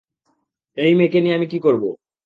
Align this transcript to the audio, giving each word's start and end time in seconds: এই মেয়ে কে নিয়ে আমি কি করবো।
এই 0.77 0.93
মেয়ে 0.97 1.11
কে 1.13 1.19
নিয়ে 1.21 1.37
আমি 1.37 1.47
কি 1.47 1.59
করবো। 1.59 1.89